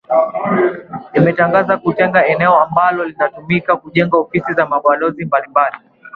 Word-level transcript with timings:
imetangaza 1.13 1.77
kutenga 1.77 2.25
eneo 2.25 2.55
ambalo 2.59 3.05
litatumika 3.05 3.75
kujenga 3.77 4.17
ofisi 4.17 4.53
za 4.53 4.65
balozi 4.65 5.25
mbalimbali 5.25 5.77